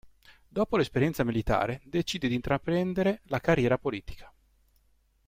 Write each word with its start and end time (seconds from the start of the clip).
Dopo 0.47 0.77
l'esperienza 0.77 1.23
militare, 1.23 1.79
decide 1.85 2.27
di 2.27 2.33
intraprendere 2.33 3.21
la 3.25 3.39
carriera 3.39 3.77
politica. 3.77 4.33